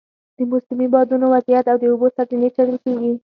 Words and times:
د 0.37 0.39
موسمي 0.51 0.87
بادونو 0.93 1.25
وضعیت 1.33 1.65
او 1.71 1.77
د 1.79 1.83
اوبو 1.91 2.07
سرچینې 2.15 2.49
څېړل 2.55 2.77
کېږي. 2.85 3.11